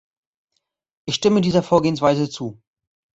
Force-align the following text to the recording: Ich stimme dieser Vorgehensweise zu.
Ich 1.05 1.13
stimme 1.13 1.41
dieser 1.41 1.61
Vorgehensweise 1.61 2.27
zu. 2.27 2.59